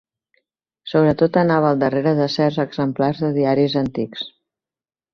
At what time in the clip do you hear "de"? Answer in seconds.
2.23-2.29, 3.27-3.33